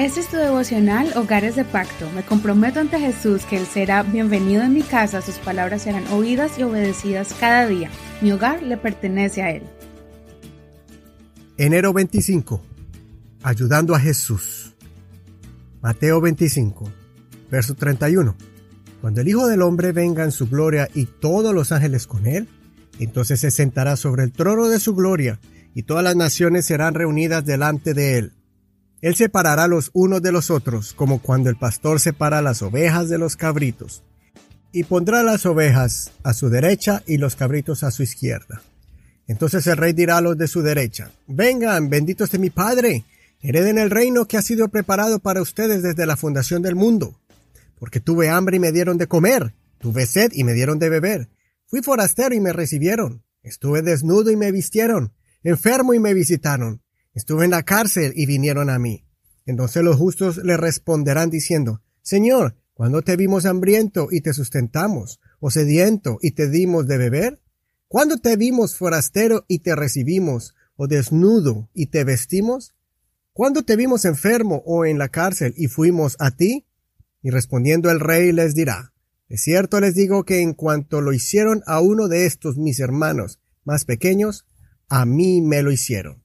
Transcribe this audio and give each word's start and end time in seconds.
Este 0.00 0.20
es 0.20 0.28
tu 0.28 0.38
devocional 0.38 1.12
Hogares 1.14 1.56
de 1.56 1.64
Pacto. 1.66 2.10
Me 2.12 2.22
comprometo 2.22 2.80
ante 2.80 2.98
Jesús 2.98 3.44
que 3.44 3.58
Él 3.58 3.66
será 3.66 4.02
bienvenido 4.02 4.62
en 4.62 4.72
mi 4.72 4.80
casa, 4.80 5.20
sus 5.20 5.34
palabras 5.34 5.82
serán 5.82 6.06
oídas 6.06 6.58
y 6.58 6.62
obedecidas 6.62 7.34
cada 7.38 7.66
día. 7.66 7.90
Mi 8.22 8.32
hogar 8.32 8.62
le 8.62 8.78
pertenece 8.78 9.42
a 9.42 9.50
Él. 9.50 9.62
Enero 11.58 11.92
25. 11.92 12.62
Ayudando 13.42 13.94
a 13.94 14.00
Jesús. 14.00 14.74
Mateo 15.82 16.22
25, 16.22 16.90
verso 17.50 17.74
31. 17.74 18.34
Cuando 19.02 19.20
el 19.20 19.28
Hijo 19.28 19.48
del 19.48 19.60
Hombre 19.60 19.92
venga 19.92 20.24
en 20.24 20.32
su 20.32 20.48
gloria 20.48 20.88
y 20.94 21.04
todos 21.04 21.54
los 21.54 21.72
ángeles 21.72 22.06
con 22.06 22.26
él, 22.26 22.48
entonces 22.98 23.40
se 23.40 23.50
sentará 23.50 23.96
sobre 23.96 24.24
el 24.24 24.32
trono 24.32 24.68
de 24.68 24.80
su 24.80 24.94
gloria, 24.94 25.40
y 25.74 25.82
todas 25.82 26.02
las 26.02 26.16
naciones 26.16 26.64
serán 26.64 26.94
reunidas 26.94 27.44
delante 27.44 27.92
de 27.92 28.16
él. 28.16 28.32
Él 29.00 29.14
separará 29.14 29.66
los 29.66 29.90
unos 29.92 30.22
de 30.22 30.32
los 30.32 30.50
otros, 30.50 30.94
como 30.94 31.20
cuando 31.20 31.50
el 31.50 31.56
pastor 31.56 32.00
separa 32.00 32.42
las 32.42 32.62
ovejas 32.62 33.08
de 33.08 33.18
los 33.18 33.36
cabritos, 33.36 34.02
y 34.72 34.84
pondrá 34.84 35.22
las 35.22 35.46
ovejas 35.46 36.12
a 36.22 36.34
su 36.34 36.50
derecha 36.50 37.02
y 37.06 37.16
los 37.16 37.36
cabritos 37.36 37.82
a 37.82 37.90
su 37.90 38.02
izquierda. 38.02 38.62
Entonces 39.26 39.66
el 39.66 39.76
rey 39.76 39.92
dirá 39.92 40.18
a 40.18 40.20
los 40.20 40.36
de 40.36 40.48
su 40.48 40.62
derecha, 40.62 41.10
Vengan, 41.26 41.88
benditos 41.88 42.30
de 42.30 42.38
mi 42.38 42.50
Padre, 42.50 43.04
hereden 43.40 43.78
el 43.78 43.90
reino 43.90 44.26
que 44.26 44.36
ha 44.36 44.42
sido 44.42 44.68
preparado 44.68 45.18
para 45.18 45.40
ustedes 45.40 45.82
desde 45.82 46.06
la 46.06 46.16
fundación 46.16 46.62
del 46.62 46.74
mundo 46.74 47.16
porque 47.80 47.98
tuve 47.98 48.28
hambre 48.28 48.58
y 48.58 48.60
me 48.60 48.70
dieron 48.70 48.98
de 48.98 49.08
comer, 49.08 49.54
tuve 49.78 50.06
sed 50.06 50.30
y 50.34 50.44
me 50.44 50.52
dieron 50.52 50.78
de 50.78 50.90
beber, 50.90 51.30
fui 51.66 51.82
forastero 51.82 52.34
y 52.34 52.40
me 52.40 52.52
recibieron, 52.52 53.24
estuve 53.42 53.80
desnudo 53.80 54.30
y 54.30 54.36
me 54.36 54.52
vistieron, 54.52 55.14
enfermo 55.42 55.94
y 55.94 55.98
me 55.98 56.12
visitaron, 56.12 56.82
estuve 57.14 57.44
en 57.44 57.50
la 57.50 57.62
cárcel 57.62 58.12
y 58.14 58.26
vinieron 58.26 58.70
a 58.70 58.78
mí. 58.78 59.04
Entonces 59.46 59.82
los 59.82 59.96
justos 59.96 60.38
le 60.38 60.56
responderán 60.56 61.30
diciendo, 61.30 61.82
Señor, 62.02 62.56
¿cuándo 62.74 63.02
te 63.02 63.16
vimos 63.16 63.46
hambriento 63.46 64.08
y 64.10 64.20
te 64.20 64.32
sustentamos, 64.32 65.20
o 65.40 65.50
sediento 65.50 66.18
y 66.22 66.32
te 66.32 66.48
dimos 66.48 66.86
de 66.86 66.98
beber? 66.98 67.40
¿Cuándo 67.88 68.18
te 68.18 68.36
vimos 68.36 68.76
forastero 68.76 69.44
y 69.48 69.60
te 69.60 69.74
recibimos, 69.74 70.54
o 70.76 70.86
desnudo 70.86 71.68
y 71.74 71.86
te 71.86 72.04
vestimos? 72.04 72.74
¿Cuándo 73.32 73.64
te 73.64 73.76
vimos 73.76 74.04
enfermo 74.04 74.62
o 74.64 74.84
en 74.84 74.98
la 74.98 75.08
cárcel 75.08 75.54
y 75.56 75.66
fuimos 75.66 76.16
a 76.18 76.30
ti? 76.30 76.66
Y 77.22 77.30
respondiendo 77.30 77.90
el 77.90 78.00
rey 78.00 78.32
les 78.32 78.54
dirá, 78.54 78.92
es 79.28 79.42
cierto 79.42 79.80
les 79.80 79.94
digo 79.94 80.24
que 80.24 80.40
en 80.40 80.54
cuanto 80.54 81.00
lo 81.00 81.12
hicieron 81.12 81.62
a 81.66 81.80
uno 81.80 82.08
de 82.08 82.26
estos 82.26 82.56
mis 82.56 82.80
hermanos 82.80 83.40
más 83.64 83.84
pequeños, 83.84 84.46
a 84.88 85.04
mí 85.04 85.40
me 85.40 85.62
lo 85.62 85.70
hicieron. 85.70 86.24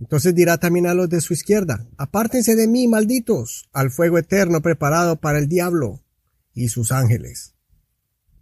Entonces 0.00 0.34
dirá 0.34 0.56
también 0.58 0.86
a 0.86 0.94
los 0.94 1.10
de 1.10 1.20
su 1.20 1.34
izquierda, 1.34 1.86
apártense 1.98 2.56
de 2.56 2.66
mí, 2.66 2.88
malditos, 2.88 3.68
al 3.72 3.90
fuego 3.90 4.18
eterno 4.18 4.62
preparado 4.62 5.20
para 5.20 5.38
el 5.38 5.46
diablo 5.46 6.02
y 6.54 6.68
sus 6.68 6.90
ángeles. 6.90 7.54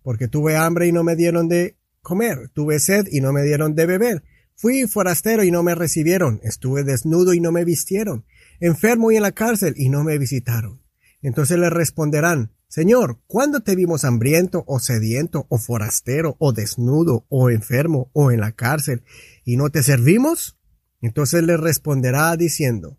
Porque 0.03 0.29
tuve 0.29 0.57
hambre 0.57 0.87
y 0.87 0.93
no 0.93 1.03
me 1.03 1.17
dieron 1.17 1.49
de 1.49 1.77
comer, 2.01 2.49
tuve 2.55 2.79
sed 2.79 3.09
y 3.11 3.21
no 3.21 3.33
me 3.33 3.43
dieron 3.43 3.75
de 3.75 3.87
beber, 3.87 4.23
fui 4.55 4.87
forastero 4.87 5.43
y 5.43 5.51
no 5.51 5.65
me 5.65 5.75
recibieron, 5.75 6.41
estuve 6.45 6.85
desnudo 6.85 7.35
y 7.35 7.41
no 7.41 7.51
me 7.51 7.65
vistieron, 7.65 8.25
enfermo 8.61 9.11
y 9.11 9.17
en 9.17 9.23
la 9.23 9.33
cárcel 9.33 9.75
y 9.77 9.89
no 9.89 10.05
me 10.05 10.17
visitaron. 10.17 10.81
Entonces 11.23 11.59
le 11.59 11.71
responderán, 11.71 12.53
Señor, 12.69 13.21
¿cuándo 13.27 13.61
te 13.61 13.75
vimos 13.75 14.05
hambriento 14.05 14.63
o 14.67 14.79
sediento 14.79 15.47
o 15.49 15.59
forastero 15.59 16.37
o 16.39 16.53
desnudo 16.53 17.27
o 17.29 17.51
enfermo 17.51 18.11
o 18.13 18.31
en 18.31 18.41
la 18.41 18.53
cárcel 18.53 19.03
y 19.45 19.57
no 19.57 19.71
te 19.71 19.83
servimos? 19.83 20.58
Entonces 21.01 21.43
le 21.43 21.57
responderá 21.57 22.37
diciendo, 22.37 22.99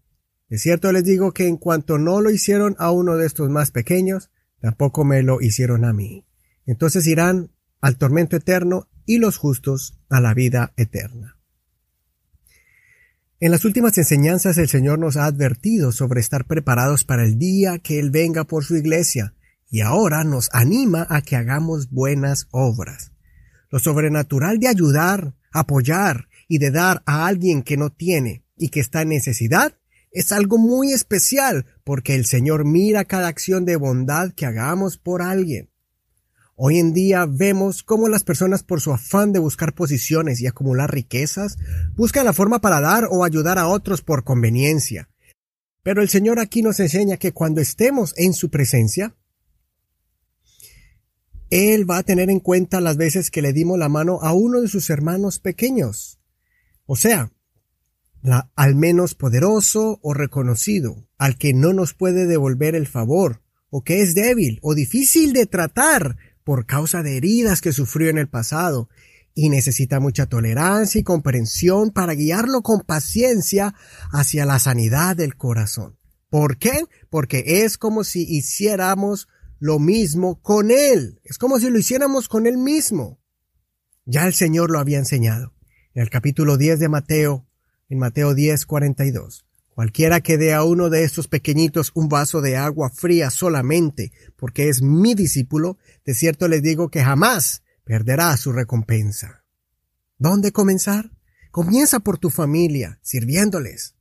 de 0.50 0.58
cierto 0.58 0.92
les 0.92 1.03
digo 1.03 1.31
que 1.31 1.47
en 1.47 1.58
cuanto 1.58 1.97
no 1.97 2.22
lo 2.22 2.31
hicieron 2.31 2.75
a 2.80 2.92
uno 2.92 3.17
de 3.17 3.25
estos 3.25 3.50
más 3.50 3.72
pequeños, 3.72 4.31
tampoco 4.61 5.03
me 5.03 5.22
lo 5.22 5.42
hicieron 5.42 5.86
a 5.86 5.94
mí. 5.94 6.26
Entonces 6.65 7.05
irán 7.08 7.52
al 7.82 7.98
tormento 7.98 8.36
eterno 8.36 8.88
y 9.05 9.17
los 9.17 9.38
justos 9.38 9.99
a 10.09 10.21
la 10.21 10.33
vida 10.33 10.73
eterna. 10.77 11.38
En 13.42 13.52
las 13.52 13.64
últimas 13.64 13.98
enseñanzas 13.98 14.58
el 14.58 14.67
Señor 14.67 14.99
nos 14.99 15.17
ha 15.17 15.26
advertido 15.26 15.92
sobre 15.92 16.20
estar 16.20 16.45
preparados 16.45 17.05
para 17.05 17.23
el 17.23 17.38
día 17.38 17.80
que 17.80 17.99
Él 17.99 18.11
venga 18.11 18.43
por 18.43 18.65
su 18.65 18.76
iglesia, 18.76 19.33
y 19.70 19.82
ahora 19.82 20.23
nos 20.23 20.49
anima 20.52 21.05
a 21.09 21.21
que 21.21 21.36
hagamos 21.36 21.89
buenas 21.89 22.48
obras. 22.52 23.11
Lo 23.70 23.80
sobrenatural 23.80 24.59
de 24.59 24.67
ayudar, 24.67 25.36
apoyar 25.52 26.27
y 26.49 26.58
de 26.58 26.71
dar 26.71 27.02
a 27.05 27.27
alguien 27.27 27.64
que 27.64 27.77
no 27.77 27.92
tiene 27.92 28.43
y 28.58 28.67
que 28.70 28.82
está 28.82 29.04
en 29.04 29.10
necesidad 29.10 29.77
es 30.11 30.32
algo 30.32 30.58
muy 30.58 30.92
especial 30.92 31.65
porque 31.86 32.15
el 32.15 32.26
Señor 32.26 32.65
mira 32.65 33.05
cada 33.05 33.27
acción 33.27 33.64
de 33.64 33.77
bondad 33.77 34.33
que 34.33 34.45
hagamos 34.45 34.98
por 34.98 35.21
alguien. 35.21 35.70
Hoy 36.55 36.80
en 36.80 36.92
día 36.92 37.26
vemos 37.26 37.83
cómo 37.83 38.09
las 38.09 38.23
personas 38.23 38.64
por 38.64 38.82
su 38.82 38.92
afán 38.92 39.32
de 39.32 39.39
buscar 39.39 39.73
posiciones 39.73 40.42
y 40.42 40.48
acumular 40.48 40.93
riquezas 40.93 41.58
buscan 41.95 42.26
la 42.26 42.33
forma 42.33 42.59
para 42.59 42.82
dar 42.82 43.08
o 43.09 43.23
ayudar 43.23 43.59
a 43.59 43.67
otros 43.67 44.02
por 44.02 44.26
conveniencia. 44.26 45.08
Pero 45.83 46.02
el 46.02 46.09
Señor 46.09 46.39
aquí 46.39 46.61
nos 46.61 46.80
enseña 46.80 47.17
que 47.17 47.32
cuando 47.32 47.61
estemos 47.61 48.14
en 48.17 48.33
su 48.33 48.49
presencia, 48.49 49.15
Él 51.49 51.89
va 51.89 51.99
a 51.99 52.04
tener 52.04 52.30
en 52.30 52.42
cuenta 52.42 52.82
las 52.82 52.98
veces 52.98 53.32
que 53.32 53.42
le 53.42 53.54
dimos 53.54 53.80
la 53.80 53.88
mano 53.88 54.20
a 54.21 54.33
uno 54.33 54.59
de 54.59 54.67
sus 54.67 54.89
hermanos 54.89 55.39
pequeños. 55.39 56.18
O 56.92 56.95
sea, 56.95 57.32
la, 58.23 58.50
al 58.55 58.73
menos 58.73 59.14
poderoso 59.14 60.00
o 60.02 60.16
reconocido, 60.16 61.08
al 61.20 61.38
que 61.38 61.54
no 61.54 61.72
nos 61.72 61.94
puede 61.94 62.26
devolver 62.26 62.73
el 62.73 62.88
favor, 62.88 63.44
o 63.70 63.83
que 63.83 64.02
es 64.02 64.16
débil 64.16 64.58
o 64.64 64.73
difícil 64.73 65.32
de 65.33 65.45
tratar, 65.45 66.17
por 66.44 66.66
causa 66.66 67.04
de 67.04 67.16
heridas 67.16 67.61
que 67.61 67.73
sufrió 67.73 68.10
en 68.10 68.17
el 68.17 68.27
pasado 68.27 68.89
y 69.36 69.50
necesita 69.50 70.00
mucha 70.00 70.26
tolerancia 70.26 71.00
y 71.00 71.04
comprensión 71.04 71.92
para 71.92 72.16
guiarlo 72.16 72.64
con 72.64 72.82
paciencia 72.82 73.76
hacia 74.11 74.48
la 74.48 74.58
sanidad 74.58 75.16
del 75.16 75.36
corazón. 75.36 76.00
¿Por 76.32 76.58
qué? 76.58 76.86
Porque 77.11 77.64
es 77.64 77.77
como 77.77 78.04
si 78.04 78.23
hiciéramos 78.23 79.27
lo 79.60 79.77
mismo 79.77 80.42
con 80.42 80.71
Él. 80.71 81.21
Es 81.23 81.38
como 81.38 81.60
si 81.60 81.70
lo 81.70 81.77
hiciéramos 81.77 82.27
con 82.27 82.48
Él 82.48 82.58
mismo. 82.58 83.20
Ya 84.06 84.26
el 84.26 84.33
Señor 84.33 84.71
lo 84.71 84.80
había 84.80 84.98
enseñado. 84.98 85.54
En 85.95 86.04
el 86.04 86.10
capítulo 86.11 86.58
10 86.58 86.80
de 86.80 86.88
Mateo, 86.88 87.48
en 87.89 87.98
Mateo 87.98 88.36
10, 88.36 88.67
42. 88.67 89.45
Cualquiera 89.73 90.22
que 90.22 90.38
dé 90.38 90.54
a 90.54 90.64
uno 90.64 90.92
de 90.92 91.04
estos 91.04 91.27
pequeñitos 91.27 91.92
un 91.95 92.10
vaso 92.10 92.42
de 92.42 92.58
agua 92.58 92.92
fría 92.92 93.32
solamente 93.32 94.11
porque 94.38 94.70
es 94.70 94.83
mi 94.83 95.16
discípulo, 95.16 95.80
de 96.05 96.14
cierto 96.14 96.48
les 96.48 96.61
digo 96.61 96.89
que 96.89 97.04
jamás 97.04 97.64
perderá 97.86 98.38
su 98.38 98.52
recompensa. 98.52 99.44
¿Dónde 100.20 100.52
comenzar? 100.52 101.10
Comienza 101.50 102.02
por 102.02 102.20
tu 102.20 102.30
familia, 102.30 103.00
sirviéndoles. 103.02 103.95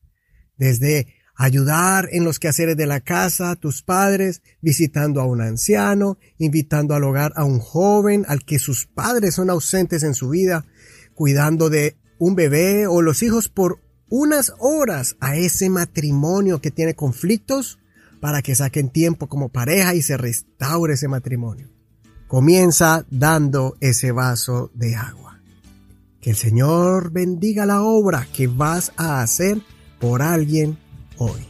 Desde 0.58 1.14
ayudar 1.36 2.08
en 2.12 2.24
los 2.24 2.38
quehaceres 2.38 2.76
de 2.76 2.84
la 2.84 3.00
casa 3.00 3.56
tus 3.56 3.82
padres, 3.82 4.42
visitando 4.60 5.22
a 5.22 5.24
un 5.24 5.40
anciano, 5.40 6.18
invitando 6.36 6.94
al 6.94 7.04
hogar 7.04 7.32
a 7.36 7.44
un 7.44 7.60
joven 7.60 8.26
al 8.28 8.44
que 8.44 8.58
sus 8.58 8.86
padres 8.86 9.36
son 9.36 9.48
ausentes 9.48 10.02
en 10.02 10.14
su 10.14 10.28
vida, 10.28 10.66
cuidando 11.18 11.68
de 11.68 11.96
un 12.20 12.36
bebé 12.36 12.86
o 12.86 13.02
los 13.02 13.24
hijos 13.24 13.48
por 13.48 13.80
unas 14.08 14.52
horas 14.60 15.16
a 15.18 15.34
ese 15.34 15.68
matrimonio 15.68 16.60
que 16.60 16.70
tiene 16.70 16.94
conflictos 16.94 17.80
para 18.20 18.40
que 18.40 18.54
saquen 18.54 18.88
tiempo 18.88 19.26
como 19.26 19.48
pareja 19.48 19.96
y 19.96 20.02
se 20.02 20.16
restaure 20.16 20.94
ese 20.94 21.08
matrimonio. 21.08 21.70
Comienza 22.28 23.04
dando 23.10 23.76
ese 23.80 24.12
vaso 24.12 24.70
de 24.74 24.94
agua. 24.94 25.40
Que 26.20 26.30
el 26.30 26.36
Señor 26.36 27.10
bendiga 27.10 27.66
la 27.66 27.82
obra 27.82 28.28
que 28.32 28.46
vas 28.46 28.92
a 28.96 29.20
hacer 29.20 29.58
por 29.98 30.22
alguien 30.22 30.78
hoy. 31.16 31.47